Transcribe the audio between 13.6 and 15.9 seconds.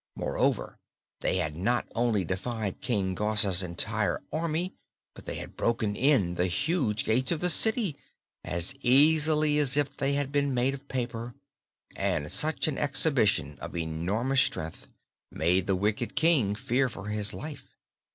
of enormous strength made the